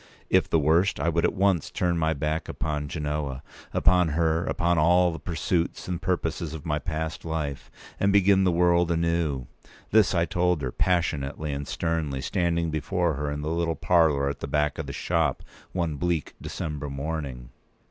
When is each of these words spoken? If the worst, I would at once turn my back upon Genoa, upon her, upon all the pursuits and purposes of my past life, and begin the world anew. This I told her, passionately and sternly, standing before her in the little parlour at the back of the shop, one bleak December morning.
If 0.31 0.49
the 0.49 0.57
worst, 0.57 0.99
I 0.99 1.09
would 1.09 1.25
at 1.25 1.35
once 1.35 1.69
turn 1.69 1.95
my 1.95 2.15
back 2.15 2.49
upon 2.49 2.87
Genoa, 2.87 3.43
upon 3.71 4.07
her, 4.17 4.43
upon 4.45 4.79
all 4.79 5.11
the 5.11 5.19
pursuits 5.19 5.87
and 5.87 6.01
purposes 6.01 6.55
of 6.55 6.65
my 6.65 6.79
past 6.79 7.23
life, 7.23 7.69
and 7.99 8.11
begin 8.11 8.43
the 8.43 8.51
world 8.51 8.89
anew. 8.89 9.45
This 9.91 10.15
I 10.15 10.25
told 10.25 10.63
her, 10.63 10.71
passionately 10.71 11.53
and 11.53 11.67
sternly, 11.67 12.19
standing 12.19 12.71
before 12.71 13.13
her 13.13 13.29
in 13.29 13.41
the 13.41 13.51
little 13.51 13.75
parlour 13.75 14.27
at 14.27 14.39
the 14.39 14.47
back 14.47 14.79
of 14.79 14.87
the 14.87 14.91
shop, 14.91 15.43
one 15.71 15.97
bleak 15.97 16.33
December 16.41 16.89
morning. 16.89 17.49